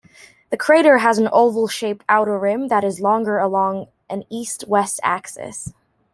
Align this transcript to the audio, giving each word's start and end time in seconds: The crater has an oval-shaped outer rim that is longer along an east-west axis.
The 0.49 0.57
crater 0.57 0.97
has 0.97 1.19
an 1.19 1.29
oval-shaped 1.31 2.03
outer 2.09 2.39
rim 2.39 2.69
that 2.69 2.83
is 2.83 3.01
longer 3.01 3.37
along 3.37 3.85
an 4.09 4.23
east-west 4.31 4.99
axis. 5.03 5.73